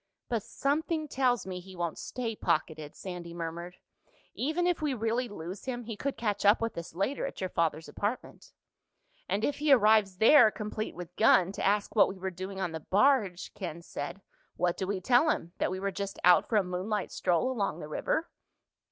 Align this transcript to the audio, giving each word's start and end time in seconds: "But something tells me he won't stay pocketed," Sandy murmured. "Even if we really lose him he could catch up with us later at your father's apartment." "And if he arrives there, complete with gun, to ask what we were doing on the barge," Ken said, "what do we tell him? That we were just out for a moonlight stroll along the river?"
"But 0.29 0.41
something 0.41 1.07
tells 1.07 1.45
me 1.45 1.59
he 1.59 1.75
won't 1.75 1.99
stay 1.99 2.35
pocketed," 2.35 2.95
Sandy 2.95 3.35
murmured. 3.35 3.75
"Even 4.33 4.65
if 4.65 4.81
we 4.81 4.95
really 4.95 5.29
lose 5.29 5.65
him 5.65 5.83
he 5.83 5.95
could 5.95 6.17
catch 6.17 6.43
up 6.43 6.59
with 6.59 6.75
us 6.75 6.95
later 6.95 7.27
at 7.27 7.39
your 7.39 7.51
father's 7.51 7.87
apartment." 7.87 8.51
"And 9.29 9.45
if 9.45 9.59
he 9.59 9.71
arrives 9.71 10.17
there, 10.17 10.49
complete 10.49 10.95
with 10.95 11.15
gun, 11.17 11.51
to 11.51 11.63
ask 11.63 11.95
what 11.95 12.09
we 12.09 12.17
were 12.17 12.31
doing 12.31 12.59
on 12.59 12.71
the 12.71 12.79
barge," 12.79 13.53
Ken 13.53 13.83
said, 13.83 14.23
"what 14.55 14.75
do 14.75 14.87
we 14.87 15.01
tell 15.01 15.29
him? 15.29 15.53
That 15.59 15.69
we 15.69 15.79
were 15.79 15.91
just 15.91 16.17
out 16.23 16.47
for 16.49 16.55
a 16.57 16.63
moonlight 16.63 17.11
stroll 17.11 17.51
along 17.51 17.79
the 17.79 17.87
river?" 17.87 18.27